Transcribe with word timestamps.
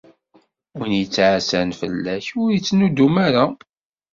Win 0.77 0.93
yettɛassan 0.99 1.69
fell-ak, 1.79 2.25
ur 2.41 2.49
ittnudum 2.57 3.15
ara. 3.27 3.45